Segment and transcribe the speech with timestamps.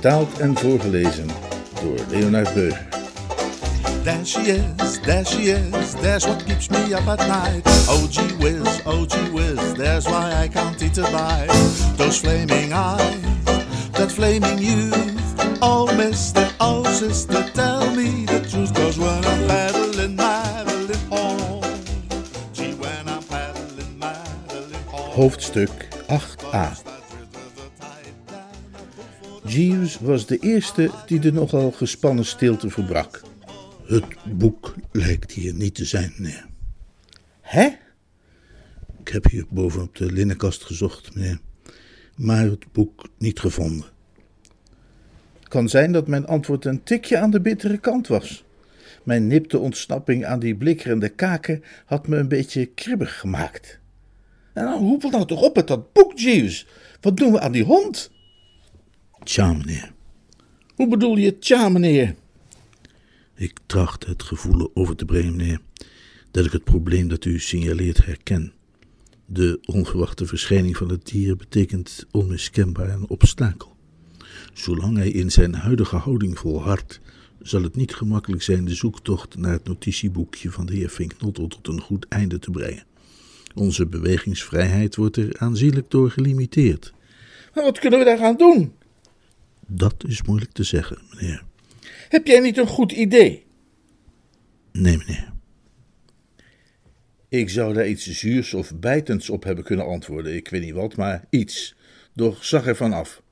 [0.00, 1.26] Vertaald en voorgelezen
[1.82, 2.88] door Leonard Beuger.
[4.02, 7.62] There she is, there she is, there's what keeps me up at night.
[7.88, 11.50] Oh gee whiz, oh gee whiz, there's why I can't eat a bite.
[11.96, 13.44] Those flaming eyes,
[13.92, 15.58] that flaming youth.
[15.60, 18.72] Oh mister, oh sister, tell me the truth.
[18.74, 21.62] Cause when I'm paddling, paddling home.
[22.54, 25.12] Gee, when I'm paddling, paddling home.
[25.12, 26.89] Hoofdstuk 8a.
[29.50, 33.22] Jeeves was de eerste die de nogal gespannen stilte verbrak.
[33.84, 36.46] Het boek lijkt hier niet te zijn, meneer.
[37.40, 37.68] Hè?
[39.00, 41.40] Ik heb hier bovenop de linnenkast gezocht, meneer,
[42.16, 43.86] maar het boek niet gevonden.
[45.42, 48.44] Kan zijn dat mijn antwoord een tikje aan de bittere kant was.
[49.02, 53.80] Mijn nipte ontsnapping aan die blikkerende kaken had me een beetje kribbig gemaakt.
[54.52, 56.66] En dan hoepel nou toch op met dat boek, Jeeves.
[57.00, 58.10] Wat doen we aan die hond?
[59.24, 59.92] Tja, meneer.
[60.74, 62.14] Hoe bedoel je tja, meneer?
[63.34, 65.60] Ik tracht het gevoel over te brengen, meneer,
[66.30, 68.52] dat ik het probleem dat u signaleert herken.
[69.26, 73.76] De onverwachte verschijning van het dier betekent onmiskenbaar een obstakel.
[74.52, 77.00] Zolang hij in zijn huidige houding volhardt,
[77.42, 81.68] zal het niet gemakkelijk zijn de zoektocht naar het notitieboekje van de heer Finknotel tot
[81.68, 82.84] een goed einde te brengen.
[83.54, 86.92] Onze bewegingsvrijheid wordt er aanzienlijk door gelimiteerd.
[87.54, 88.72] Maar wat kunnen we daar gaan doen?
[89.72, 91.42] Dat is moeilijk te zeggen, meneer.
[92.08, 93.46] Heb jij niet een goed idee?
[94.72, 95.32] Nee, meneer.
[97.28, 100.96] Ik zou daar iets zuurs of bijtends op hebben kunnen antwoorden, ik weet niet wat,
[100.96, 101.76] maar iets.
[102.14, 103.22] Doch zag ervan af.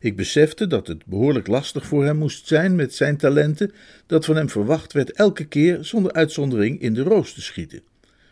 [0.00, 3.72] Ik besefte dat het behoorlijk lastig voor hem moest zijn met zijn talenten,
[4.06, 7.82] dat van hem verwacht werd elke keer zonder uitzondering in de roos te schieten.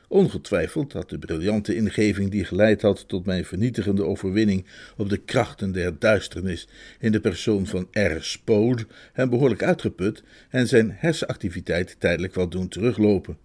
[0.09, 4.65] Ongetwijfeld had de briljante ingeving die geleid had tot mijn vernietigende overwinning
[4.97, 6.69] op de krachten der duisternis
[7.01, 8.17] in de persoon van R.
[8.21, 13.37] Spode hem behoorlijk uitgeput en zijn hersenactiviteit tijdelijk wat doen teruglopen.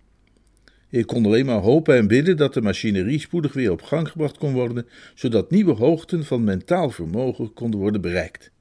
[0.90, 4.38] Ik kon alleen maar hopen en bidden dat de machinerie spoedig weer op gang gebracht
[4.38, 8.52] kon worden, zodat nieuwe hoogten van mentaal vermogen konden worden bereikt.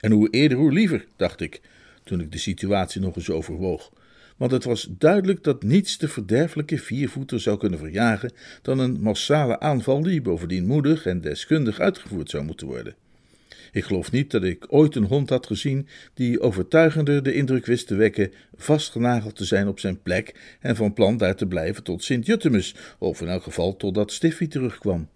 [0.00, 1.60] En hoe eerder hoe liever, dacht ik,
[2.04, 3.90] toen ik de situatie nog eens overwoog
[4.36, 9.60] want het was duidelijk dat niets de verderfelijke viervoeter zou kunnen verjagen dan een massale
[9.60, 12.94] aanval die bovendien moedig en deskundig uitgevoerd zou moeten worden.
[13.72, 17.86] Ik geloof niet dat ik ooit een hond had gezien die overtuigender de indruk wist
[17.86, 22.04] te wekken vastgenageld te zijn op zijn plek en van plan daar te blijven tot
[22.04, 25.08] Sint-Juttemus, of in elk geval totdat Stiffy terugkwam.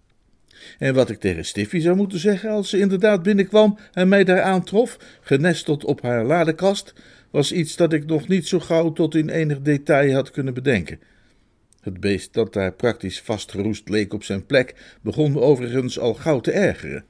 [0.77, 4.41] En wat ik tegen Stiffy zou moeten zeggen als ze inderdaad binnenkwam en mij daar
[4.41, 6.93] aantrof, genesteld op haar ladekast,
[7.31, 10.99] was iets dat ik nog niet zo gauw tot in enig detail had kunnen bedenken.
[11.81, 16.39] Het beest dat daar praktisch vastgeroest leek op zijn plek, begon me overigens al gauw
[16.39, 17.05] te ergeren.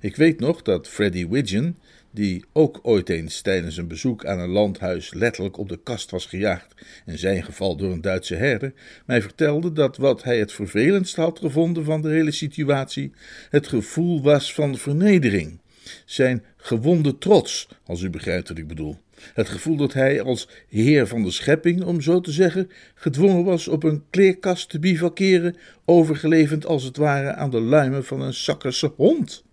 [0.00, 1.76] Ik weet nog dat Freddy Widgeon,
[2.10, 6.26] die ook ooit eens tijdens een bezoek aan een landhuis letterlijk op de kast was
[6.26, 6.74] gejaagd,
[7.06, 8.72] in zijn geval door een Duitse herder,
[9.06, 13.12] mij vertelde dat wat hij het vervelendst had gevonden van de hele situatie
[13.50, 15.60] het gevoel was van vernedering.
[16.04, 18.98] Zijn gewonde trots, als u begrijpt wat ik bedoel.
[19.34, 23.68] Het gevoel dat hij als heer van de schepping, om zo te zeggen, gedwongen was
[23.68, 28.92] op een kleerkast te bivakeren, overgelevend als het ware aan de luimen van een zakkerse
[28.96, 29.44] hond.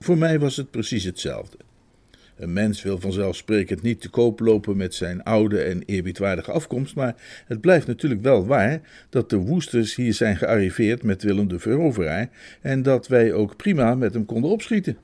[0.00, 1.56] Voor mij was het precies hetzelfde.
[2.36, 7.14] Een mens wil vanzelfsprekend niet te koop lopen met zijn oude en eerbiedwaardige afkomst, maar
[7.46, 12.28] het blijft natuurlijk wel waar dat de woesters hier zijn gearriveerd met Willem de Veroveraar
[12.60, 14.96] en dat wij ook prima met hem konden opschieten.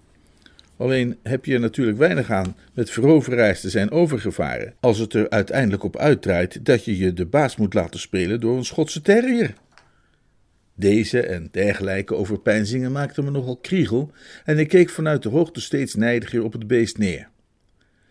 [0.79, 5.31] Alleen heb je er natuurlijk weinig aan met veroveraars te zijn overgevaren, als het er
[5.31, 9.55] uiteindelijk op uitdraait dat je je de baas moet laten spelen door een Schotse terrier.
[10.75, 14.13] Deze en dergelijke overpeinzingen maakten me nogal kriegel
[14.45, 17.29] en ik keek vanuit de hoogte steeds nijdiger op het beest neer.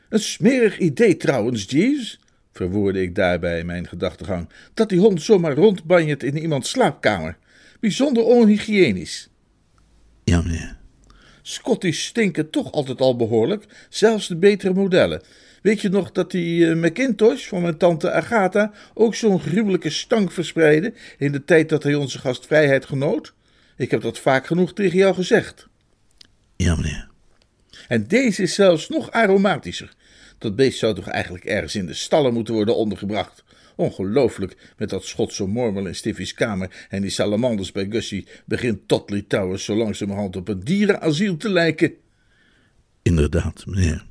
[0.09, 2.19] Een smerig idee trouwens, Jeeves,
[2.51, 7.37] verwoordde ik daarbij mijn gedachtegang, dat die hond zomaar rondbanjert in iemands slaapkamer.
[7.79, 9.29] Bijzonder onhygiënisch.
[10.23, 10.76] Ja.
[11.49, 15.21] Scottish stinken toch altijd al behoorlijk, zelfs de betere modellen.
[15.61, 20.31] Weet je nog dat die uh, Macintosh van mijn tante Agatha ook zo'n gruwelijke stank
[20.31, 23.33] verspreidde in de tijd dat hij onze gastvrijheid genoot?
[23.77, 25.67] Ik heb dat vaak genoeg tegen jou gezegd.
[26.55, 27.07] Ja, meneer.
[27.87, 29.93] En deze is zelfs nog aromatischer.
[30.37, 33.43] Dat beest zou toch eigenlijk ergens in de stallen moeten worden ondergebracht.
[33.77, 39.25] Ongelooflijk, met dat Schotse mormel in Stiffy's kamer en die salamanders bij Gussie begint Totley
[39.27, 41.93] Towers zo langzamerhand op een dierenasiel te lijken.
[43.01, 44.05] Inderdaad, meneer.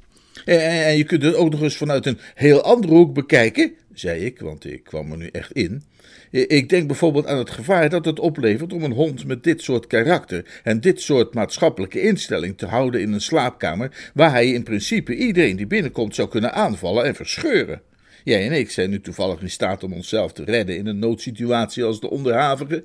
[0.44, 4.24] En, en, je kunt het ook nog eens vanuit een heel andere hoek bekijken, zei
[4.24, 5.82] ik, want ik kwam er nu echt in.
[6.30, 9.86] Ik denk bijvoorbeeld aan het gevaar dat het oplevert om een hond met dit soort
[9.86, 15.16] karakter en dit soort maatschappelijke instelling te houden in een slaapkamer, waar hij in principe
[15.16, 17.82] iedereen die binnenkomt zou kunnen aanvallen en verscheuren.
[18.26, 21.84] Jij en ik zijn nu toevallig in staat om onszelf te redden in een noodsituatie
[21.84, 22.84] als de onderhavige,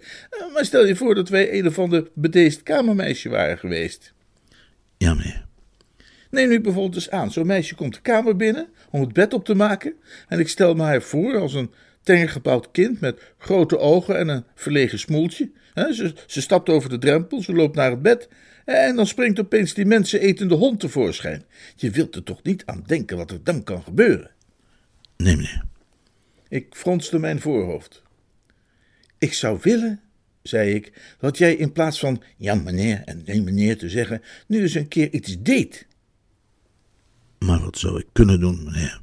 [0.54, 4.14] maar stel je voor dat wij een of ander bedeesd kamermeisje waren geweest.
[4.98, 5.46] Ja, meneer.
[6.30, 9.46] Neem nu bijvoorbeeld eens aan, zo'n meisje komt de kamer binnen om het bed op
[9.46, 9.94] te maken
[10.28, 11.72] en ik stel me haar voor als een
[12.04, 15.52] tengergebouwd kind met grote ogen en een verlegen smoeltje.
[15.76, 18.30] Ze, ze stapt over de drempel, ze loopt naar het bed
[18.66, 21.44] en dan springt opeens die mensenetende hond tevoorschijn.
[21.76, 24.32] Je wilt er toch niet aan denken wat er dan kan gebeuren?
[25.22, 25.64] Nee, meneer.
[26.50, 28.02] Ik fronste mijn voorhoofd.
[29.18, 30.00] Ik zou willen,
[30.44, 34.62] zei ik, dat jij in plaats van ja, meneer en nee, meneer te zeggen, nu
[34.62, 35.88] eens een keer iets deed.
[37.40, 39.02] Maar wat zou ik kunnen doen, meneer?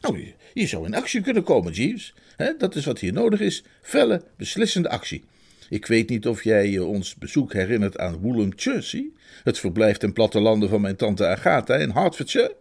[0.00, 2.14] Nou, je, je zou in actie kunnen komen, Jeeves.
[2.58, 5.24] dat is wat hier nodig is: felle, beslissende actie.
[5.68, 9.10] Ik weet niet of jij je ons bezoek herinnert aan Woolham Jersey,
[9.44, 12.56] het verblijf ten plattelanden van mijn tante Agatha in Hertfordshire.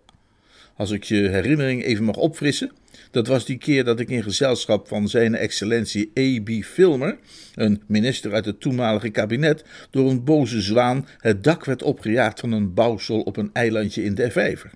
[0.77, 2.71] Als ik je herinnering even mag opfrissen,
[3.12, 6.63] dat was die keer dat ik in gezelschap van zijn excellentie A.B.
[6.63, 7.18] Filmer,
[7.56, 12.51] een minister uit het toenmalige kabinet, door een boze zwaan het dak werd opgejaagd van
[12.51, 14.71] een bouwsel op een eilandje in de Vijver.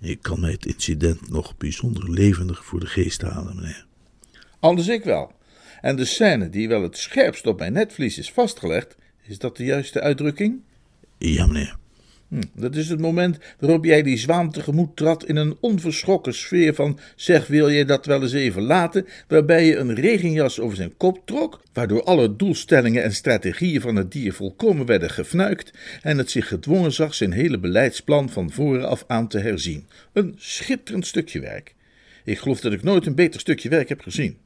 [0.00, 3.86] Ik kan mij het incident nog bijzonder levendig voor de geest halen, meneer.
[4.60, 5.32] Anders ik wel.
[5.80, 9.64] En de scène die wel het scherpst op mijn netvlies is vastgelegd, is dat de
[9.64, 10.60] juiste uitdrukking?
[11.18, 11.76] Ja, meneer.
[12.34, 16.74] Hm, dat is het moment waarop jij die zwaan tegemoet trad in een onverschrokken sfeer
[16.74, 20.96] van zeg wil je dat wel eens even laten, waarbij je een regenjas over zijn
[20.96, 25.72] kop trok, waardoor alle doelstellingen en strategieën van het dier volkomen werden gefnuikt
[26.02, 29.86] en het zich gedwongen zag zijn hele beleidsplan van voren af aan te herzien.
[30.12, 31.74] Een schitterend stukje werk.
[32.24, 34.36] Ik geloof dat ik nooit een beter stukje werk heb gezien.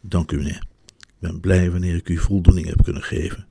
[0.00, 0.66] Dank u, meneer.
[0.96, 3.46] Ik ben blij wanneer ik u voldoening heb kunnen geven.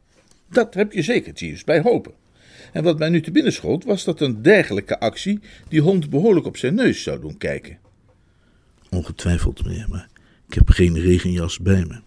[0.49, 2.23] Dat heb je zeker, Jeeves, bij hopen.
[2.75, 6.45] En wat mij nu te binnen schoot, was dat een dergelijke actie die hond behoorlijk
[6.45, 7.77] op zijn neus zou doen kijken.
[8.89, 10.07] Ongetwijfeld, meneer, maar
[10.47, 11.99] ik heb geen regenjas bij me.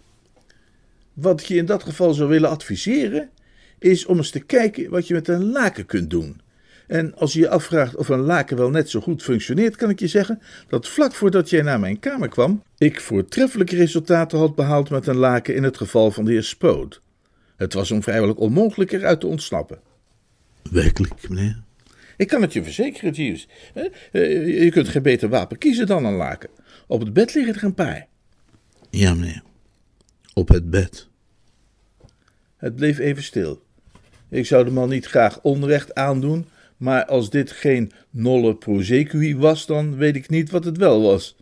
[1.13, 3.31] Wat ik je in dat geval zou willen adviseren,
[3.79, 6.41] is om eens te kijken wat je met een laken kunt doen.
[6.87, 10.01] En als je je afvraagt of een laken wel net zo goed functioneert, kan ik
[10.01, 14.91] je zeggen dat vlak voordat jij naar mijn kamer kwam, ik voortreffelijke resultaten had behaald
[14.91, 16.97] met een laken in het geval van de heer Spode.
[17.57, 19.88] Het was hem vrijwel onmogelijk eruit te ontsnappen.
[20.71, 21.63] Werkelijk, meneer?
[22.17, 23.49] Ik kan het je verzekeren, Jeeves.
[23.75, 26.51] Eh, je kunt geen beter wapen kiezen dan een laken.
[26.87, 28.07] Op het bed liggen er een paar.
[28.91, 29.43] Ja, meneer.
[30.35, 31.09] Op het bed.
[32.57, 33.63] Het bleef even stil.
[34.31, 39.67] Ik zou de man niet graag onrecht aandoen, maar als dit geen nolle prosecui was,
[39.67, 41.37] dan weet ik niet wat het wel was.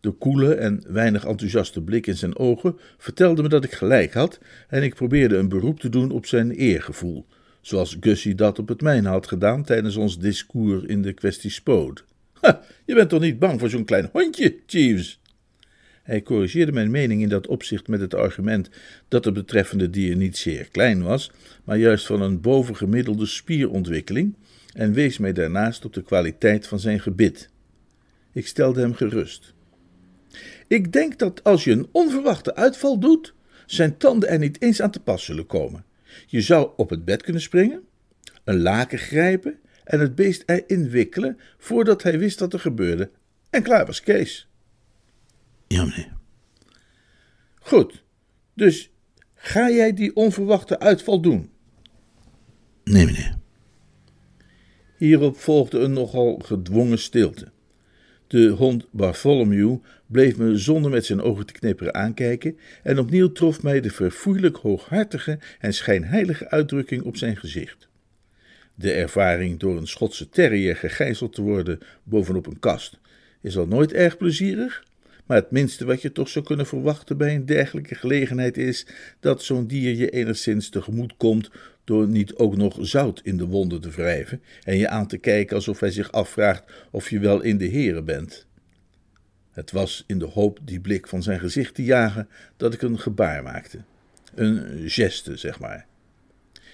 [0.00, 4.38] De koele en weinig enthousiaste blik in zijn ogen vertelde me dat ik gelijk had
[4.68, 7.26] en ik probeerde een beroep te doen op zijn eergevoel
[7.62, 12.04] zoals Gussie dat op het mijne had gedaan tijdens ons discours in de kwestie Spood.
[12.86, 15.20] je bent toch niet bang voor zo'n klein hondje, Jeeves?
[16.02, 18.70] Hij corrigeerde mijn mening in dat opzicht met het argument
[19.08, 21.30] dat het betreffende dier niet zeer klein was,
[21.64, 24.34] maar juist van een bovengemiddelde spierontwikkeling,
[24.72, 27.50] en wees mij daarnaast op de kwaliteit van zijn gebit.
[28.32, 29.54] Ik stelde hem gerust.
[30.66, 33.34] Ik denk dat als je een onverwachte uitval doet,
[33.66, 35.84] zijn tanden er niet eens aan te pas zullen komen.
[36.26, 37.82] Je zou op het bed kunnen springen,
[38.44, 43.10] een laken grijpen en het beest erin wikkelen voordat hij wist wat er gebeurde.
[43.50, 44.48] En klaar was Kees.
[45.68, 46.16] Ja, meneer.
[47.54, 48.04] Goed,
[48.54, 48.90] dus
[49.34, 51.50] ga jij die onverwachte uitval doen?
[52.84, 53.38] Nee, meneer.
[54.96, 57.52] Hierop volgde een nogal gedwongen stilte.
[58.32, 63.62] De hond Bartholomew bleef me zonder met zijn ogen te knipperen aankijken, en opnieuw trof
[63.62, 67.88] mij de verfoeilijk hooghartige en schijnheilige uitdrukking op zijn gezicht.
[68.74, 72.98] De ervaring door een Schotse terrier gegijzeld te worden bovenop een kast
[73.40, 74.84] is al nooit erg plezierig,
[75.26, 78.86] maar het minste wat je toch zou kunnen verwachten bij een dergelijke gelegenheid is
[79.20, 81.50] dat zo'n dier je enigszins tegemoet komt
[81.92, 85.56] door niet ook nog zout in de wonden te wrijven en je aan te kijken
[85.56, 88.46] alsof hij zich afvraagt of je wel in de heren bent.
[89.50, 92.98] Het was in de hoop die blik van zijn gezicht te jagen dat ik een
[92.98, 93.78] gebaar maakte.
[94.34, 95.86] Een geste, zeg maar.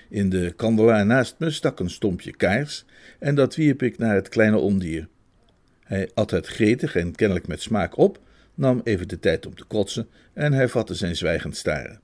[0.08, 2.84] In de kandelaar naast me stak een stompje kaars
[3.18, 5.08] en dat wierp ik naar het kleine ondier.
[5.84, 8.20] Hij at het gretig en kennelijk met smaak op,
[8.54, 12.00] nam even de tijd om te kotsen en hervatte zijn zwijgend staren.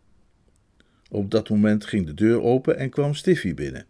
[1.15, 3.87] Op dat moment ging de deur open en kwam Stiffy binnen.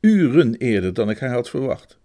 [0.00, 1.98] Uren eerder dan ik haar had verwacht.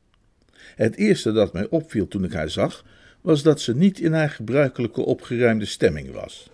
[0.75, 2.85] Het eerste dat mij opviel toen ik haar zag,
[3.21, 6.49] was dat ze niet in haar gebruikelijke opgeruimde stemming was.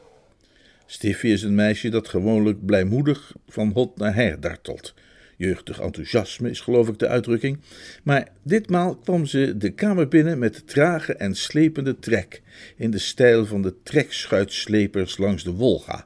[0.86, 4.94] Stiffy is een meisje dat gewoonlijk blijmoedig van hot naar her dartelt.
[5.38, 7.60] Jeugdig enthousiasme is geloof ik de uitdrukking,
[8.04, 12.42] maar ditmaal kwam ze de kamer binnen met trage en slepende trek,
[12.78, 16.06] in de stijl van de trekschuitslepers langs de Wolga.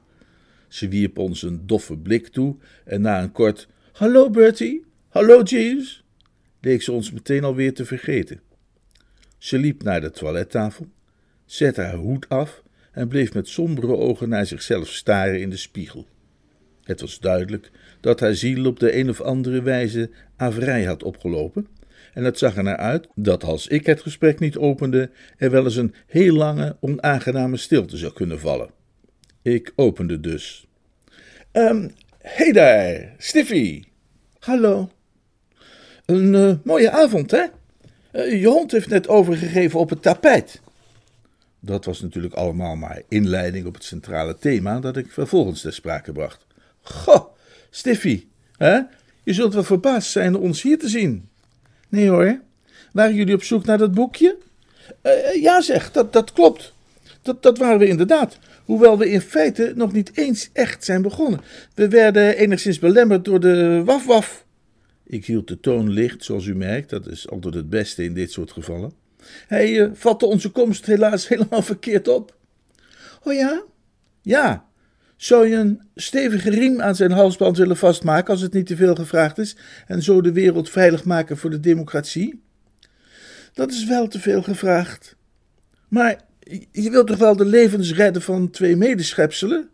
[0.67, 2.55] Ze wierp ons een doffe blik toe
[2.85, 6.03] en na een kort Hallo Bertie, hallo Jeeves,
[6.61, 8.41] leek ze ons meteen alweer te vergeten.
[9.37, 10.87] Ze liep naar de toilettafel,
[11.45, 16.07] zette haar hoed af en bleef met sombere ogen naar zichzelf staren in de spiegel.
[16.83, 17.71] Het was duidelijk
[18.01, 21.67] dat haar ziel op de een of andere wijze averij had opgelopen,
[22.13, 25.63] en het zag er naar uit dat als ik het gesprek niet opende, er wel
[25.63, 28.76] eens een heel lange, onaangename stilte zou kunnen vallen.
[29.47, 30.67] Ik opende dus.
[31.51, 33.83] Um, hey daar, Stiffy.
[34.39, 34.89] Hallo.
[36.05, 37.43] Een uh, mooie avond, hè?
[38.13, 40.61] Uh, je hond heeft net overgegeven op het tapijt.
[41.59, 46.11] Dat was natuurlijk allemaal maar inleiding op het centrale thema dat ik vervolgens ter sprake
[46.11, 46.45] bracht.
[46.81, 47.25] Goh,
[47.69, 48.25] Stiffy,
[48.57, 48.79] hè?
[49.23, 51.29] je zult wel verbaasd zijn ons hier te zien.
[51.89, 52.39] Nee hoor,
[52.91, 54.37] waren jullie op zoek naar dat boekje?
[55.03, 56.73] Uh, ja zeg, dat, dat klopt.
[57.21, 58.37] Dat, dat waren we inderdaad.
[58.67, 61.41] Hoewel we in feite nog niet eens echt zijn begonnen.
[61.73, 64.45] We werden enigszins belemmerd door de waf-waf.
[65.03, 68.31] Ik hield de toon licht, zoals u merkt, dat is altijd het beste in dit
[68.31, 68.91] soort gevallen.
[69.47, 72.35] Hij uh, vatte onze komst helaas helemaal verkeerd op.
[73.23, 73.63] Oh ja?
[74.21, 74.65] Ja.
[75.15, 78.95] Zou je een stevige riem aan zijn halsband willen vastmaken als het niet te veel
[78.95, 79.55] gevraagd is
[79.85, 82.41] en zo de wereld veilig maken voor de democratie?
[83.53, 85.15] Dat is wel te veel gevraagd.
[85.87, 86.25] Maar
[86.71, 89.69] je wilt toch wel de levens redden van twee medeschepselen?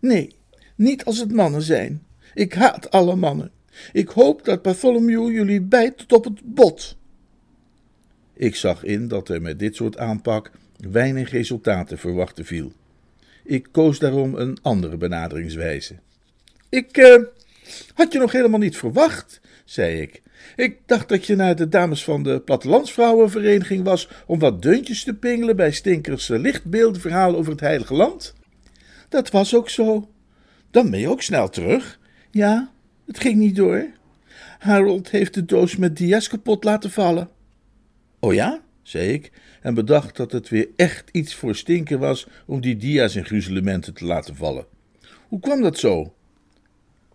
[0.00, 0.36] Nee,
[0.74, 2.06] niet als het mannen zijn.
[2.34, 3.50] Ik haat alle mannen.
[3.92, 6.96] Ik hoop dat Bartholomew jullie bijt tot op het bot.
[8.32, 12.72] Ik zag in dat er met dit soort aanpak weinig resultaten verwachten viel.
[13.44, 15.94] Ik koos daarom een andere benaderingswijze.
[16.68, 17.22] Ik uh,
[17.94, 20.22] had je nog helemaal niet verwacht, zei ik.
[20.56, 25.14] Ik dacht dat je naar de dames van de Plattelandsvrouwenvereniging was om wat deuntjes te
[25.14, 28.34] pingelen bij Stinkers lichtbeeldenverhaal over het Heilige Land.
[29.08, 30.10] Dat was ook zo.
[30.70, 31.98] Dan ben je ook snel terug.
[32.30, 32.70] Ja,
[33.06, 33.86] het ging niet door.
[34.58, 37.28] Harold heeft de doos met dia's kapot laten vallen.
[38.20, 42.60] Oh ja, zei ik, en bedacht dat het weer echt iets voor Stinker was om
[42.60, 44.66] die dia's in gruzelementen te laten vallen.
[45.28, 46.14] Hoe kwam dat zo?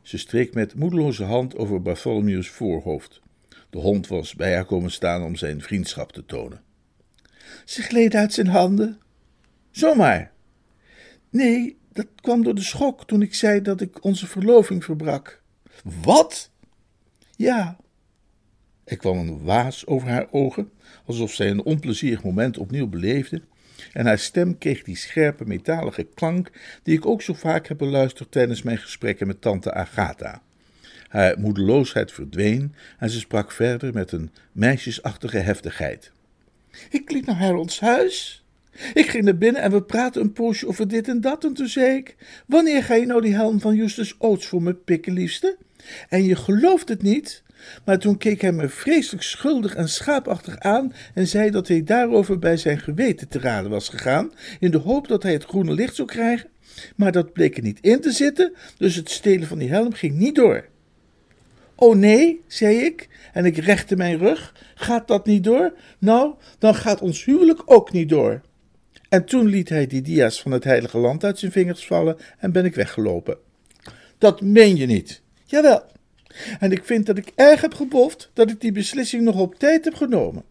[0.01, 3.21] Ze streek met moedeloze hand over Bartholomew's voorhoofd.
[3.69, 6.61] De hond was bij haar komen staan om zijn vriendschap te tonen.
[7.65, 8.99] Ze gleed uit zijn handen.
[9.71, 10.31] Zomaar.
[11.29, 15.41] Nee, dat kwam door de schok toen ik zei dat ik onze verloving verbrak.
[16.01, 16.49] Wat?
[17.35, 17.77] Ja.
[18.83, 20.71] Er kwam een waas over haar ogen,
[21.05, 23.41] alsof zij een onplezierig moment opnieuw beleefde,
[23.93, 26.51] en haar stem kreeg die scherpe metalige klank
[26.83, 30.41] die ik ook zo vaak heb beluisterd tijdens mijn gesprekken met tante Agatha.
[31.07, 36.11] Haar moedeloosheid verdween en ze sprak verder met een meisjesachtige heftigheid.
[36.89, 38.43] Ik liep naar Harold's huis.
[38.93, 41.43] Ik ging naar binnen en we praten een poosje over dit en dat.
[41.43, 44.73] En toen zei ik: Wanneer ga je nou die helm van Justus Oates voor me
[44.73, 45.57] pikken, liefste?
[46.09, 47.43] En je gelooft het niet,
[47.85, 52.39] maar toen keek hij me vreselijk schuldig en schaapachtig aan en zei dat hij daarover
[52.39, 55.95] bij zijn geweten te raden was gegaan, in de hoop dat hij het groene licht
[55.95, 56.49] zou krijgen.
[56.95, 60.17] Maar dat bleek er niet in te zitten, dus het stelen van die helm ging
[60.17, 60.69] niet door.
[61.75, 64.55] Oh nee, zei ik, en ik rechtte mijn rug.
[64.75, 65.73] Gaat dat niet door?
[65.99, 68.41] Nou, dan gaat ons huwelijk ook niet door.
[69.09, 72.51] En toen liet hij die dia's van het heilige land uit zijn vingers vallen en
[72.51, 73.37] ben ik weggelopen.
[74.17, 75.21] Dat meen je niet.
[75.45, 75.83] Jawel.
[76.59, 79.85] En ik vind dat ik erg heb geboft dat ik die beslissing nog op tijd
[79.85, 80.43] heb genomen.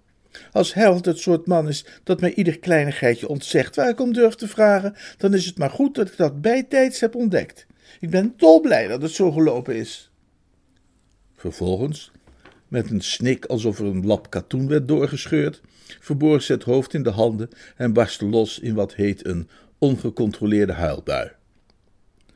[0.53, 4.35] Als Harold het soort man is dat mij ieder kleinigheidje ontzegt waar ik om durf
[4.35, 7.67] te vragen, dan is het maar goed dat ik dat bijtijds heb ontdekt.
[8.01, 10.11] Ik ben dolblij dat het zo gelopen is.
[11.37, 12.11] Vervolgens,
[12.69, 15.61] met een snik alsof er een lap katoen werd doorgescheurd,
[16.01, 20.73] verborg ze het hoofd in de handen en barstte los in wat heet een ongecontroleerde
[20.73, 21.31] huilbui.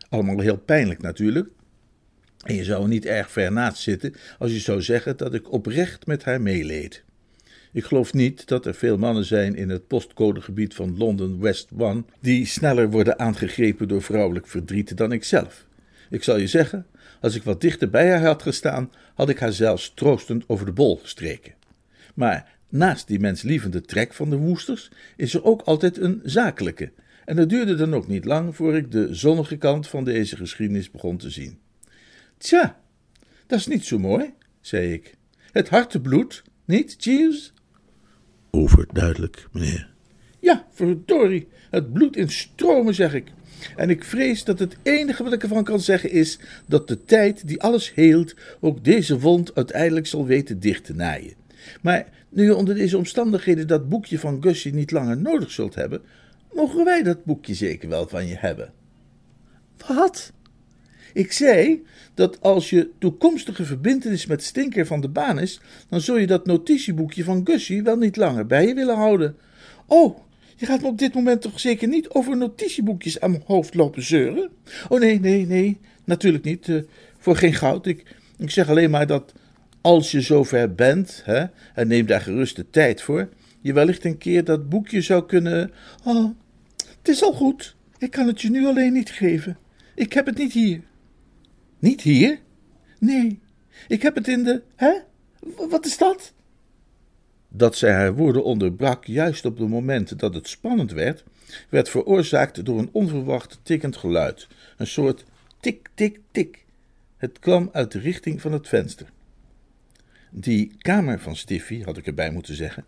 [0.08, 1.48] Allemaal heel pijnlijk natuurlijk,
[2.44, 6.06] en je zou niet erg ver naast zitten als je zou zeggen dat ik oprecht
[6.06, 7.04] met haar meeleed.
[7.72, 12.04] Ik geloof niet dat er veel mannen zijn in het postcodegebied van London West One
[12.20, 15.66] die sneller worden aangegrepen door vrouwelijk verdriet dan ikzelf.
[16.10, 16.86] Ik zal je zeggen,
[17.20, 20.72] Als ik wat dichter bij haar had gestaan, had ik haar zelfs troostend over de
[20.72, 21.54] bol gestreken.
[22.14, 26.92] Maar naast die menslievende trek van de woesters is er ook altijd een zakelijke,
[27.24, 30.90] en het duurde dan ook niet lang voor ik de zonnige kant van deze geschiedenis
[30.90, 31.58] begon te zien.
[32.44, 32.80] Tja,
[33.46, 35.14] dat is niet zo mooi, zei ik.
[35.52, 37.52] Het hartebloed, niet, Jeeves?
[38.50, 39.90] Overduidelijk, meneer.
[40.40, 43.32] Ja, verdorie, het bloed in stromen, zeg ik.
[43.76, 47.48] En ik vrees dat het enige wat ik ervan kan zeggen is dat de tijd
[47.48, 51.34] die alles heelt ook deze wond uiteindelijk zal weten dicht te naaien.
[51.82, 56.02] Maar nu je onder deze omstandigheden dat boekje van Gussie niet langer nodig zult hebben,
[56.52, 58.72] mogen wij dat boekje zeker wel van je hebben.
[59.86, 60.32] Wat?
[61.14, 61.82] Ik zei
[62.14, 66.46] dat als je toekomstige verbintenis met Stinker van de baan is, dan zul je dat
[66.46, 69.36] notitieboekje van Gussie wel niet langer bij je willen houden.
[69.86, 70.18] Oh,
[70.56, 74.02] je gaat me op dit moment toch zeker niet over notitieboekjes aan mijn hoofd lopen
[74.02, 74.50] zeuren?
[74.88, 76.68] Oh nee, nee, nee, natuurlijk niet.
[76.68, 76.82] Uh,
[77.18, 77.86] voor geen goud.
[77.86, 79.32] Ik, ik zeg alleen maar dat
[79.80, 81.44] als je zover bent, hè,
[81.74, 83.28] en neem daar gerust de tijd voor,
[83.60, 85.72] je wellicht een keer dat boekje zou kunnen.
[86.04, 86.30] Oh,
[86.98, 87.76] het is al goed.
[87.98, 89.58] Ik kan het je nu alleen niet geven.
[89.94, 90.80] Ik heb het niet hier.
[91.84, 92.38] Niet hier?
[92.98, 93.40] Nee,
[93.88, 94.62] ik heb het in de.
[94.76, 94.92] Hè?
[95.68, 96.32] Wat is dat?
[97.48, 101.24] Dat zij haar woorden onderbrak juist op de momenten dat het spannend werd,
[101.68, 104.46] werd veroorzaakt door een onverwacht tikkend geluid.
[104.76, 105.24] Een soort
[105.60, 106.64] tik, tik, tik.
[107.16, 109.10] Het kwam uit de richting van het venster.
[110.30, 112.84] Die kamer van Stiffy, had ik erbij moeten zeggen,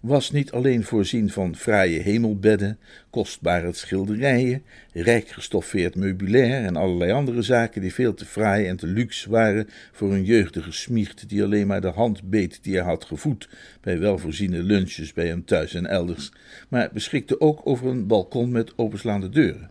[0.00, 2.78] was niet alleen voorzien van fraaie hemelbedden,
[3.10, 8.86] kostbare schilderijen, rijk gestoffeerd meubilair en allerlei andere zaken die veel te fraai en te
[8.86, 13.04] luxe waren voor een jeugdige smiecht die alleen maar de hand beet die hij had
[13.04, 13.48] gevoed
[13.80, 16.32] bij welvoorziene lunches bij hem thuis en elders,
[16.68, 19.70] maar beschikte ook over een balkon met openslaande deuren.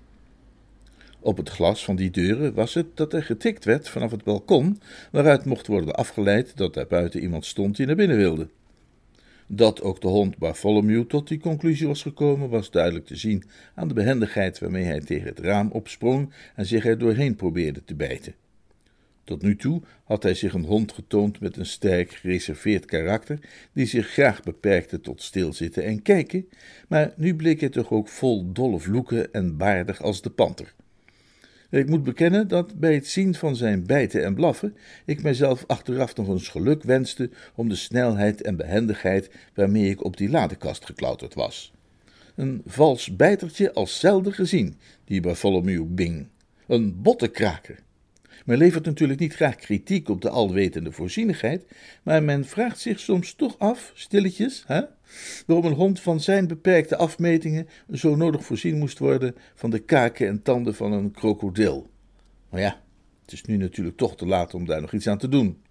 [1.20, 4.82] Op het glas van die deuren was het dat er getikt werd vanaf het balkon,
[5.12, 8.48] waaruit mocht worden afgeleid dat daar buiten iemand stond die naar binnen wilde.
[9.48, 13.44] Dat ook de hond Bartholomew tot die conclusie was gekomen, was duidelijk te zien
[13.76, 17.96] aan de behendigheid waarmee hij tegen het raam opsprong en zich er doorheen probeerde te
[17.96, 18.34] bijten.
[19.24, 23.40] Tot nu toe had hij zich een hond getoond met een sterk gereserveerd karakter,
[23.74, 26.48] die zich graag beperkte tot stilzitten en kijken,
[26.88, 30.74] maar nu bleek hij toch ook vol dolle vloeken en baardig als de panter.
[31.70, 34.76] Ik moet bekennen dat bij het zien van zijn bijten en blaffen
[35.06, 40.18] ik mijzelf achteraf nog eens geluk wenste om de snelheid en behendigheid waarmee ik op
[40.18, 41.74] die ladekast geklauterd was.
[42.36, 46.28] Een vals bijtertje als zelden gezien, die Bartholomew Bing.
[46.68, 47.80] Een bottenkraker.
[48.48, 51.66] Men levert natuurlijk niet graag kritiek op de alwetende voorzienigheid,
[52.04, 54.82] maar men vraagt zich soms toch af, stilletjes, hè,
[55.46, 60.28] waarom een hond van zijn beperkte afmetingen zo nodig voorzien moest worden van de kaken
[60.28, 61.90] en tanden van een krokodil.
[62.50, 62.82] Maar ja,
[63.22, 65.62] het is nu natuurlijk toch te laat om daar nog iets aan te doen.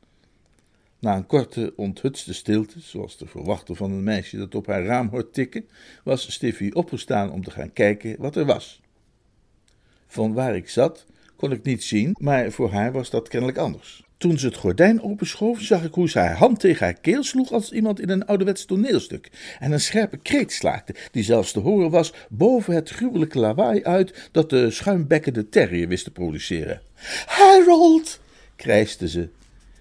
[0.98, 5.08] Na een korte, onthutste stilte, zoals te verwachten van een meisje dat op haar raam
[5.08, 5.68] hoort tikken,
[6.04, 8.80] was Stiffy opgestaan om te gaan kijken wat er was.
[10.06, 11.06] Van waar ik zat,
[11.37, 14.05] kon ik niet zien, maar voor haar was dat kennelijk anders.
[14.18, 17.53] Toen ze het gordijn openschoof, zag ik hoe ze haar hand tegen haar keel sloeg
[17.53, 21.90] als iemand in een ouderwets toneelstuk en een scherpe kreet slaakte, die zelfs te horen
[21.90, 26.81] was boven het gruwelijke lawaai uit dat de schuimbekkende terrier wist te produceren.
[27.27, 28.20] Harold!
[28.57, 29.29] krijste ze.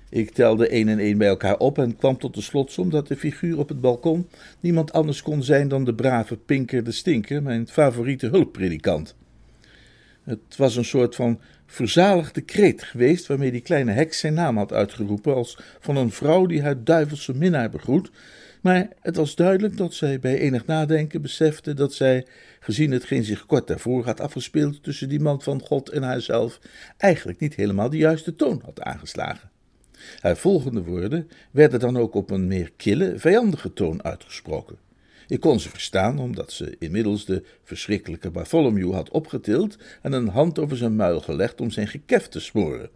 [0.09, 3.15] Ik telde één en één bij elkaar op en kwam tot de slotsom dat de
[3.15, 4.27] figuur op het balkon
[4.59, 9.15] niemand anders kon zijn dan de brave Pinker de Stinker, mijn favoriete hulppredikant.
[10.25, 14.73] Het was een soort van verzaligde kreet geweest waarmee die kleine heks zijn naam had
[14.73, 18.11] uitgeroepen als van een vrouw die haar duivelse minnaar begroet,
[18.61, 22.25] maar het was duidelijk dat zij bij enig nadenken besefte dat zij,
[22.59, 26.59] gezien hetgeen zich kort daarvoor had afgespeeld tussen die man van God en haarzelf,
[26.97, 29.49] eigenlijk niet helemaal de juiste toon had aangeslagen.
[30.19, 34.84] Haar volgende woorden werden dan ook op een meer kille, vijandige toon uitgesproken.
[35.27, 40.59] Ik kon ze verstaan, omdat ze inmiddels de verschrikkelijke Bartholomew had opgetild en een hand
[40.59, 42.89] over zijn muil gelegd om zijn gekef te smoren.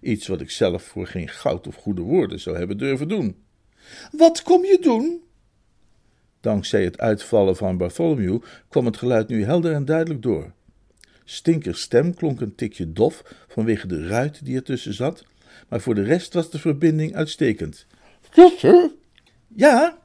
[0.00, 3.36] Iets wat ik zelf voor geen goud of goede woorden zou hebben durven doen.
[4.12, 5.22] Wat kom je doen?
[6.40, 10.52] Dankzij het uitvallen van Bartholomew kwam het geluid nu helder en duidelijk door.
[11.24, 15.24] Stinkers stem klonk een tikje dof vanwege de ruit die ertussen zat,
[15.68, 17.86] maar voor de rest was de verbinding uitstekend.
[19.54, 20.01] Ja,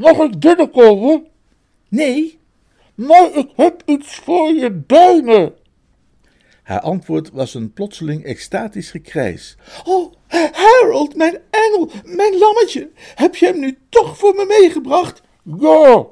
[0.00, 1.26] Mag ik binnenkomen?
[1.88, 2.38] Nee.
[2.94, 5.54] Maar ik heb iets voor je benen.
[6.62, 9.56] Haar antwoord was een plotseling extatisch gekrijs.
[9.84, 10.12] Oh,
[10.52, 15.22] Harold, mijn engel, mijn lammetje, heb je hem nu toch voor me meegebracht?
[15.58, 16.06] Ja.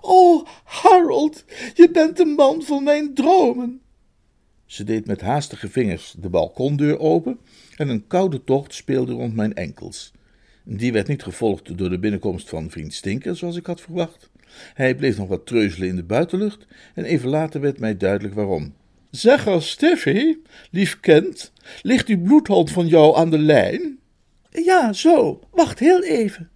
[0.00, 3.80] Oh, Harold, je bent de man van mijn dromen.
[4.66, 7.38] Ze deed met haastige vingers de balkondeur open
[7.76, 10.12] en een koude tocht speelde rond mijn enkels.
[10.64, 14.30] Die werd niet gevolgd door de binnenkomst van vriend Stinker, zoals ik had verwacht.
[14.74, 18.74] Hij bleef nog wat treuzelen in de buitenlucht en even later werd mij duidelijk waarom.
[19.10, 23.98] Zeg als Steffi, lief kind, ligt die bloedhond van jou aan de lijn?
[24.50, 25.40] Ja, zo.
[25.50, 26.50] Wacht heel even.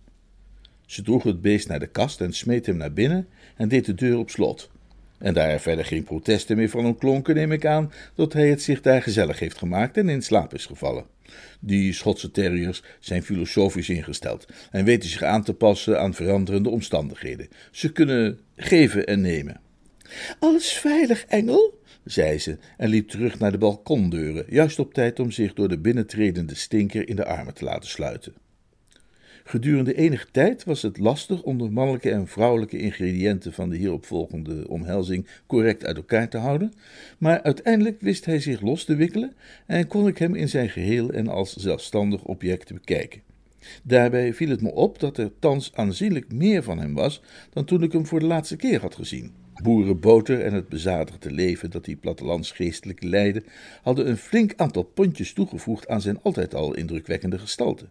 [0.87, 3.95] Ze droeg het beest naar de kast en smeet hem naar binnen en deed de
[3.95, 4.71] deur op slot.
[5.19, 8.49] En daar er verder geen protesten meer van hem klonken, neem ik aan dat hij
[8.49, 11.07] het zich daar gezellig heeft gemaakt en in slaap is gevallen.
[11.61, 17.49] Die Schotse terriers zijn filosofisch ingesteld en weten zich aan te passen aan veranderende omstandigheden.
[17.71, 19.61] Ze kunnen geven en nemen.
[20.39, 21.83] Alles veilig, Engel?
[22.05, 25.79] zei ze en liep terug naar de balkondeuren, juist op tijd om zich door de
[25.79, 28.35] binnentredende stinker in de armen te laten sluiten.
[29.47, 34.69] Gedurende enige tijd was het lastig om de mannelijke en vrouwelijke ingrediënten van de hieropvolgende
[34.69, 36.73] omhelzing correct uit elkaar te houden,
[37.19, 39.35] maar uiteindelijk wist hij zich los te wikkelen
[39.67, 43.21] en kon ik hem in zijn geheel en als zelfstandig object bekijken.
[43.83, 47.83] Daarbij viel het me op dat er thans aanzienlijk meer van hem was dan toen
[47.83, 49.33] ik hem voor de laatste keer had gezien.
[49.63, 53.43] Boerenboter en het bezadigde leven dat die plattelandsgeestelijk leidde,
[53.83, 57.87] hadden een flink aantal pondjes toegevoegd aan zijn altijd al indrukwekkende gestalte.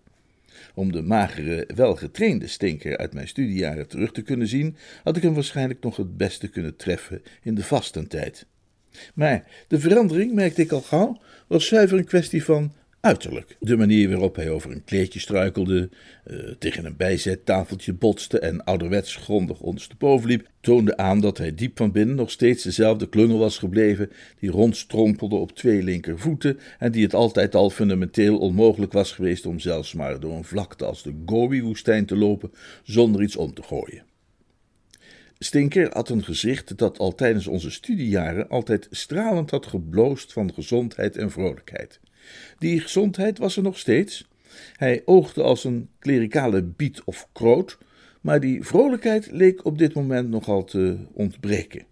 [0.74, 5.34] Om de magere, welgetrainde stinker uit mijn studiejaren terug te kunnen zien, had ik hem
[5.34, 8.46] waarschijnlijk nog het beste kunnen treffen in de vastentijd.
[9.14, 13.56] Maar de verandering, merkte ik al gauw, was zuiver een kwestie van uiterlijk.
[13.60, 15.90] De manier waarop hij over een kleedje struikelde,
[16.28, 21.78] uh, tegen een bijzettafeltje botste en ouderwets grondig ondersteboven liep, toonde aan dat hij diep
[21.78, 27.04] van binnen nog steeds dezelfde klungel was gebleven, die rondstrompelde op twee linkervoeten en die
[27.04, 31.14] het altijd al fundamenteel onmogelijk was geweest om zelfs maar door een vlakte als de
[31.26, 32.52] Gobi-woestijn te lopen
[32.84, 34.04] zonder iets om te gooien.
[35.40, 41.18] Stinker had een gezicht dat al tijdens onze studiejaren altijd stralend had gebloost van gezondheid
[41.18, 42.00] en vrolijkheid.
[42.60, 44.28] Die gezondheid was er nog steeds.
[44.76, 47.78] Hij oogde als een klerikale biet of kroot,
[48.22, 51.86] maar die vrolijkheid leek op dit moment nogal te ontbreken.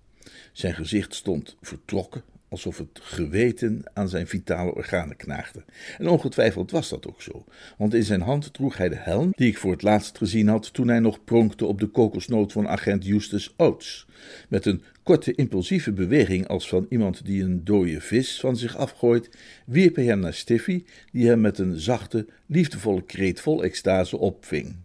[0.52, 5.64] Zijn gezicht stond vertrokken, alsof het geweten aan zijn vitale organen knaagde.
[5.98, 7.46] En ongetwijfeld was dat ook zo,
[7.78, 10.74] want in zijn hand droeg hij de helm die ik voor het laatst gezien had
[10.74, 14.08] toen hij nog pronkte op de kokosnoot van agent Justus Oates.
[14.50, 19.30] Met een korte impulsieve beweging als van iemand die een dode vis van zich afgooit,
[19.66, 24.76] wierp hij hem naar Stiffy, die hem met een zachte, liefdevolle kreet vol extase opving.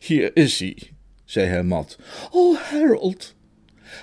[0.00, 0.78] Hier is hij,
[1.24, 1.98] zei hij mat.
[2.30, 3.34] Oh, Harold,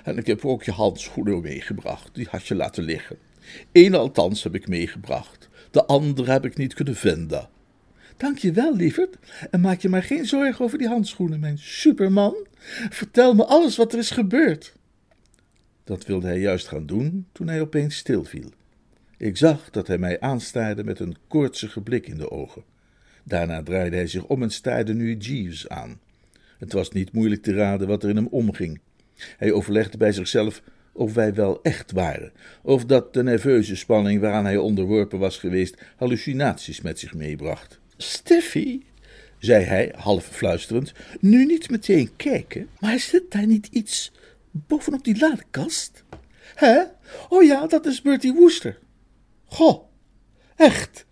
[0.04, 3.18] en ik heb ook je handschoenen meegebracht, die had je laten liggen.
[3.72, 7.50] Eén althans heb ik meegebracht, de andere heb ik niet kunnen vinden.
[8.18, 9.18] Dank je wel, lieverd,
[9.52, 12.48] en maak je maar geen zorgen over die handschoenen, mijn superman.
[12.90, 14.74] Vertel me alles wat er is gebeurd.
[15.84, 18.52] Dat wilde hij juist gaan doen toen hij opeens stilviel.
[19.18, 22.64] Ik zag dat hij mij aanstaarde met een koortsige blik in de ogen.
[23.24, 26.00] Daarna draaide hij zich om en staarde nu Jeeves aan.
[26.58, 28.80] Het was niet moeilijk te raden wat er in hem omging.
[29.38, 30.62] Hij overlegde bij zichzelf
[30.94, 35.82] of wij wel echt waren, of dat de nerveuze spanning waaraan hij onderworpen was geweest
[35.96, 37.80] hallucinaties met zich meebracht.
[37.98, 38.86] Steffi,
[39.38, 44.12] zei hij, half fluisterend, nu niet meteen kijken, maar zit daar niet iets
[44.52, 46.04] bovenop die ladekast?
[46.56, 46.82] Hè?
[47.30, 48.80] Oh ja, dat is Bertie Woester.
[49.46, 49.84] Goh,
[50.56, 51.06] echt,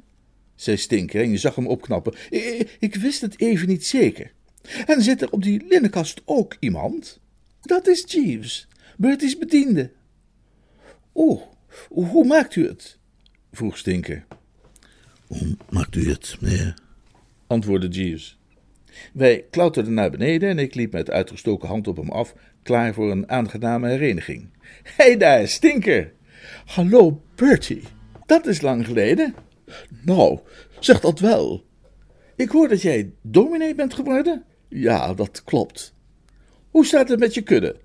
[0.55, 2.13] zei Stinker en je zag hem opknappen.
[2.29, 4.31] Ik, ik wist het even niet zeker.
[4.85, 7.19] En zit er op die linnenkast ook iemand?
[7.67, 9.91] Dat is Jeeves, Bertie's bediende.
[11.11, 11.41] Oh,
[11.87, 12.97] hoe maakt u het?
[13.51, 14.25] vroeg Stinker.
[15.27, 16.73] Hoe maakt u het, meneer?
[17.47, 18.39] antwoordde Jeeves.
[19.13, 23.11] Wij klauterden naar beneden en ik liep met uitgestoken hand op hem af, klaar voor
[23.11, 24.49] een aangename hereniging.
[24.83, 26.13] Hé hey daar, Stinker!
[26.65, 27.83] Hallo, Bertie.
[28.25, 29.35] Dat is lang geleden.
[30.01, 30.39] Nou,
[30.79, 31.65] zeg dat wel.
[32.35, 34.43] Ik hoor dat jij dominee bent geworden?
[34.67, 35.95] Ja, dat klopt.
[36.77, 37.75] Hoe staat het met je kudde?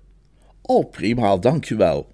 [0.61, 2.07] Oh, prima, dankjewel.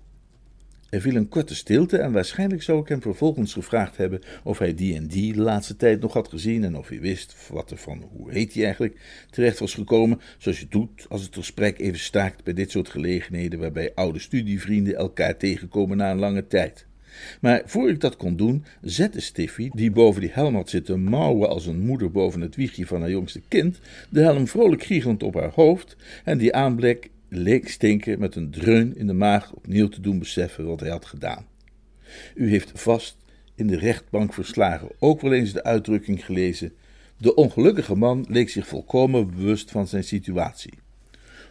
[0.89, 4.73] Er viel een korte stilte en waarschijnlijk zou ik hem vervolgens gevraagd hebben of hij
[4.73, 7.77] die en die de laatste tijd nog had gezien en of hij wist wat er
[7.77, 11.99] van, hoe heet hij eigenlijk, terecht was gekomen, zoals je doet als het gesprek even
[11.99, 16.87] staakt bij dit soort gelegenheden waarbij oude studievrienden elkaar tegenkomen na een lange tijd.
[17.41, 21.49] Maar voor ik dat kon doen, zette Stiffy, die boven die helm had zitten mouwen
[21.49, 25.33] als een moeder boven het wiegje van haar jongste kind, de helm vrolijk giechelend op
[25.33, 30.01] haar hoofd, en die aanblik leek Stinker met een dreun in de maag opnieuw te
[30.01, 31.45] doen beseffen wat hij had gedaan.
[32.35, 33.17] U heeft vast
[33.55, 36.73] in de rechtbank verslagen ook wel eens de uitdrukking gelezen:
[37.17, 40.73] de ongelukkige man leek zich volkomen bewust van zijn situatie.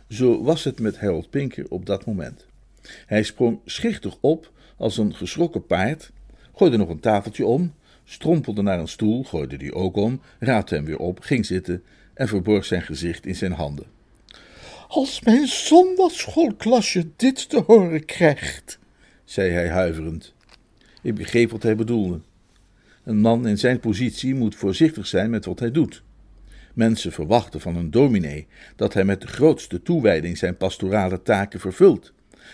[0.09, 2.47] Zo was het met Harold Pinker op dat moment.
[3.07, 6.11] Hij sprong schichtig op als een geschrokken paard,
[6.55, 10.85] gooide nog een tafeltje om, strompelde naar een stoel, gooide die ook om, raapte hem
[10.85, 11.83] weer op, ging zitten
[12.15, 13.87] en verborg zijn gezicht in zijn handen.
[14.89, 18.79] Als mijn zondagsschoolklasje dit te horen krijgt,
[19.25, 20.35] zei hij huiverend.
[21.03, 22.21] Ik begreep wat hij bedoelde.
[23.05, 26.03] Een man in zijn positie moet voorzichtig zijn met wat hij doet.
[26.75, 32.13] Mensen verwachten van een dominee dat hij met de grootste toewijding zijn pastorale taken vervult.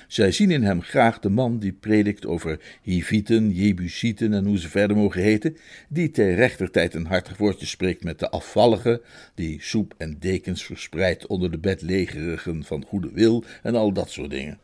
[0.09, 4.69] Zij zien in hem graag de man die predikt over Hivieten, Jebusieten en hoe ze
[4.69, 5.57] verder mogen heten,
[5.89, 9.01] die ter rechtertijd een hartig woordje spreekt met de afvalligen,
[9.35, 14.31] die soep en dekens verspreidt onder de bedlegerigen van goede wil en al dat soort
[14.31, 14.59] dingen.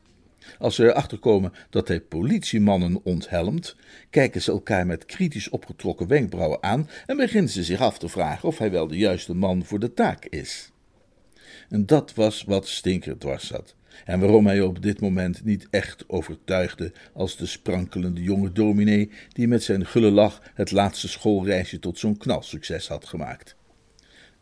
[0.59, 3.77] Als ze erachter komen dat hij politiemannen onthelmt,
[4.11, 8.49] kijken ze elkaar met kritisch opgetrokken wenkbrauwen aan en beginnen ze zich af te vragen
[8.49, 10.71] of hij wel de juiste man voor de taak is.
[11.69, 16.05] En dat was wat Stinker dwars zat, en waarom hij op dit moment niet echt
[16.07, 21.99] overtuigde als de sprankelende jonge dominee die met zijn gulle lach het laatste schoolreisje tot
[21.99, 23.57] zo'n knalsucces had gemaakt.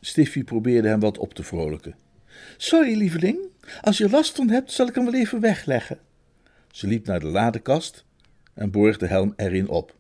[0.01, 1.95] Stiffy probeerde hem wat op te vrolijken.
[2.57, 3.39] Sorry, lieveling,
[3.81, 5.99] als je last van hebt, zal ik hem wel even wegleggen.
[6.71, 8.05] Ze liep naar de ladekast
[8.55, 9.97] en borg de helm erin op.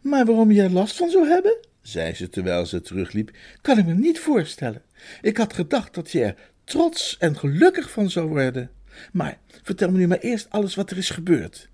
[0.00, 3.30] Maar waarom je er last van zou hebben, zei ze terwijl ze terugliep,
[3.60, 4.82] kan ik me niet voorstellen.
[5.22, 8.70] Ik had gedacht dat je er trots en gelukkig van zou worden.
[9.12, 11.68] Maar vertel me nu maar eerst alles wat er is gebeurd.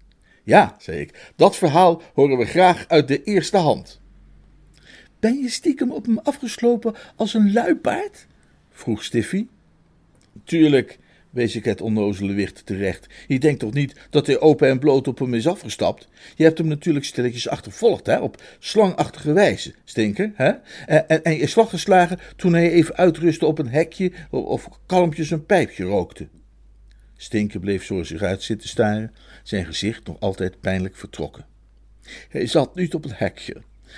[0.44, 4.00] Ja, zei ik, dat verhaal horen we graag uit de eerste hand.
[5.20, 8.26] Ben je stiekem op hem afgeslopen als een luipaard?
[8.70, 9.46] vroeg Stiffy.
[10.44, 10.98] Tuurlijk,
[11.30, 13.06] wees ik het onnozele wicht terecht.
[13.26, 16.08] Je denkt toch niet dat hij open en bloot op hem is afgestapt?
[16.36, 20.50] Je hebt hem natuurlijk stilletjes achtervolgd, hè, op slangachtige wijze, stinker, hè?
[20.86, 25.30] En, en, en je slag geslagen toen hij even uitrustte op een hekje of kalmpjes
[25.30, 26.28] een pijpje rookte.
[27.22, 31.46] Stinker bleef zo zich uit zitten staren, zijn gezicht nog altijd pijnlijk vertrokken.
[32.28, 33.56] Hij zat niet op het hekje.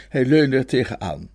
[0.09, 1.31] Hij leunde er tegenaan.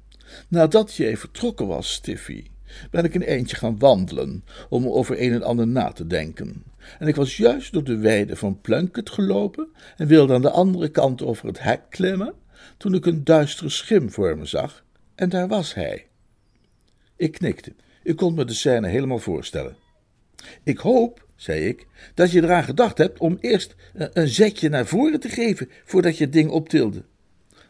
[0.48, 2.46] Nadat jij vertrokken was, Stiffy,
[2.92, 6.64] ben ik een eindje gaan wandelen om over een en ander na te denken.
[7.00, 10.90] En ik was juist door de weide van Plunket gelopen en wilde aan de andere
[10.90, 12.34] kant over het hek klimmen,
[12.78, 14.84] toen ik een duistere schim voor me zag,
[15.16, 16.08] en daar was hij.
[17.16, 17.74] Ik knikte.
[18.04, 19.76] Ik kon me de scène helemaal voorstellen.
[20.64, 25.20] Ik hoop, zei ik, dat je eraan gedacht hebt om eerst een zetje naar voren
[25.20, 27.04] te geven voordat je het ding optilde.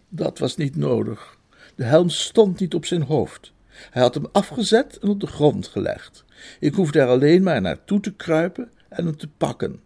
[0.10, 1.38] Dat was niet nodig.
[1.75, 3.53] De helm stond niet op zijn hoofd.
[3.67, 6.25] Hij had hem afgezet en op de grond gelegd.
[6.60, 9.82] Ik hoefde er alleen maar naartoe te kruipen en hem te pakken.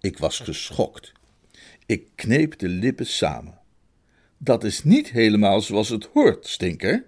[0.00, 1.12] Ik was geschokt.
[1.86, 3.58] Ik kneep de lippen samen.
[4.38, 7.04] Dat is niet helemaal zoals het hoort, stinker.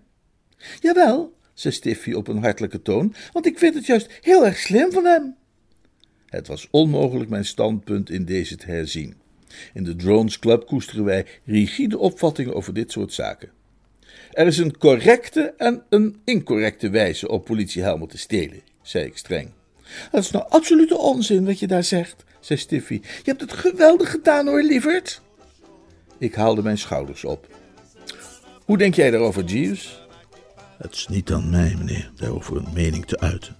[0.80, 4.92] Jawel, zei Stiffy op een hartelijke toon, want ik vind het juist heel erg slim
[4.92, 5.36] van hem.
[6.26, 9.14] Het was onmogelijk mijn standpunt in deze te herzien.
[9.72, 13.50] In de Drones Club koesteren wij rigide opvattingen over dit soort zaken.
[14.32, 19.50] Er is een correcte en een incorrecte wijze op politiehelmen te stelen, zei ik streng.
[20.10, 23.00] Dat is nou absolute onzin wat je daar zegt, zei Stiffy.
[23.02, 25.20] Je hebt het geweldig gedaan hoor, lieverd.
[26.18, 27.46] Ik haalde mijn schouders op.
[28.64, 30.03] Hoe denk jij daarover, Jeeves?
[30.78, 33.56] Het is niet aan mij, meneer, daarover een mening te uiten.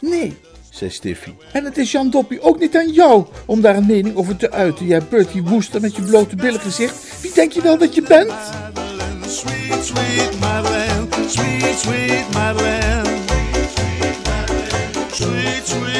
[0.00, 0.36] Nee,
[0.70, 1.32] zei Stiffy.
[1.52, 4.50] En het is Jan Doppie ook niet aan jou om daar een mening over te
[4.50, 4.86] uiten.
[4.86, 7.20] Jij Bertie Woester met je blote billen gezicht.
[7.22, 8.32] Wie denk je wel dat je bent?
[9.26, 13.02] Sweet, sweet Madeleine, sweet, sweet Madeleine.
[15.12, 15.93] Sweet, sweet